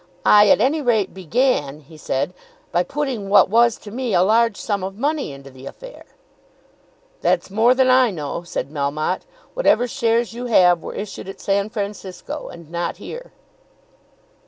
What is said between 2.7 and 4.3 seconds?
"by putting what was to me a